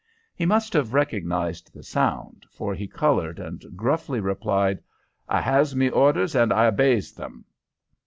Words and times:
He 0.33 0.47
must 0.47 0.73
have 0.73 0.95
recognized 0.95 1.75
the 1.75 1.83
sound, 1.83 2.47
for 2.49 2.73
he 2.73 2.87
colored 2.87 3.37
and 3.37 3.63
gruffly 3.75 4.19
replied, 4.19 4.79
"I 5.29 5.41
has 5.41 5.75
me 5.75 5.89
orders, 5.91 6.33
and 6.33 6.51
I 6.51 6.65
obeys 6.65 7.19
'em." 7.19 7.45